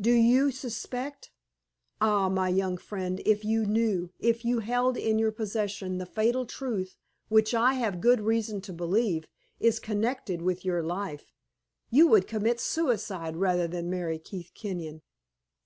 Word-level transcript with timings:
Do 0.00 0.12
you 0.12 0.50
suspect? 0.50 1.30
Ah! 2.00 2.30
my 2.30 2.48
young 2.48 2.78
friend, 2.78 3.20
if 3.26 3.44
you 3.44 3.66
knew, 3.66 4.08
if 4.18 4.42
you 4.42 4.60
held 4.60 4.96
in 4.96 5.18
your 5.18 5.30
possession 5.30 5.98
the 5.98 6.06
fatal 6.06 6.46
truth 6.46 6.96
which 7.28 7.52
I 7.52 7.74
have 7.74 8.00
good 8.00 8.22
reason 8.22 8.62
to 8.62 8.72
believe 8.72 9.26
is 9.60 9.78
connected 9.78 10.40
with 10.40 10.64
your 10.64 10.82
life, 10.82 11.34
you 11.90 12.06
would 12.08 12.26
commit 12.26 12.60
suicide 12.60 13.36
rather 13.36 13.68
than 13.68 13.90
marry 13.90 14.18
Keith 14.18 14.52
Kenyon." 14.54 15.02